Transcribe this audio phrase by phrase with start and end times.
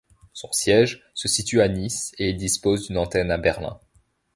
[0.33, 3.79] Son siège se situe à Nice et il dispose d'une antenne à Berlin.